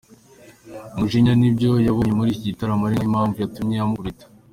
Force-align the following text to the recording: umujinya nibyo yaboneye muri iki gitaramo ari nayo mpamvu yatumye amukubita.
umujinya 0.95 1.33
nibyo 1.35 1.71
yaboneye 1.85 2.13
muri 2.17 2.29
iki 2.31 2.47
gitaramo 2.47 2.83
ari 2.85 2.95
nayo 2.97 3.11
mpamvu 3.13 3.37
yatumye 3.39 3.75
amukubita. 3.79 4.25